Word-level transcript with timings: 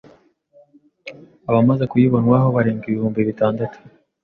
abamaze 1.49 1.83
kuyibonwaho 1.91 2.47
barenga 2.55 2.83
ibihumbi 2.87 3.19
bitandatu 3.29 3.77